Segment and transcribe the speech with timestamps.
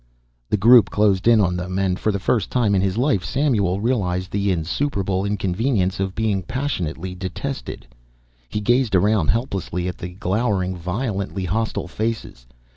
[0.49, 3.79] The group closed in on them and for the first time in his life Samuel
[3.79, 7.85] realized the insuperable inconvenience of being passionately detested.
[8.49, 12.47] He gazed around helplessly at the glowering, violently hostile faces.